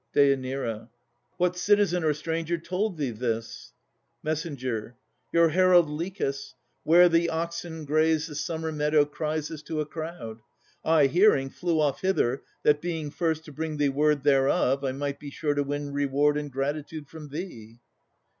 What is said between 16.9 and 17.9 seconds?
from thee.